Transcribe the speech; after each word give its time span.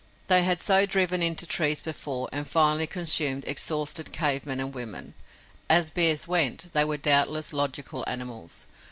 They 0.25 0.41
had 0.41 0.59
so 0.61 0.87
driven 0.87 1.21
into 1.21 1.45
trees 1.45 1.79
before, 1.83 2.27
and 2.33 2.47
finally 2.47 2.87
consumed 2.87 3.43
exhausted 3.45 4.11
cave 4.11 4.47
men 4.47 4.59
and 4.59 4.73
women. 4.73 5.13
As 5.69 5.91
bears 5.91 6.27
went, 6.27 6.73
they 6.73 6.83
were 6.85 6.97
doubtless 6.97 7.53
logical 7.53 8.03
animals. 8.07 8.65